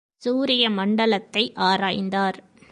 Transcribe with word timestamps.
சூரிய 0.17 0.69
மண்டலத்தை 0.69 1.53
ஆராய்ந்தார். 1.55 2.37